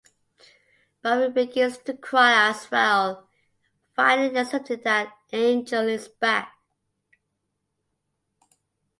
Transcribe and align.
Buffy 1.03 1.29
begins 1.31 1.77
to 1.77 1.95
cry 1.95 2.49
as 2.49 2.71
well, 2.71 3.29
finally 3.95 4.35
accepting 4.35 4.81
that 4.83 5.15
Angel 5.31 5.87
is 5.87 6.07
back. 6.07 6.55